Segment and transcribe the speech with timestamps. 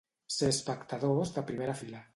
[0.35, 2.07] Ser espectadors de primera fila.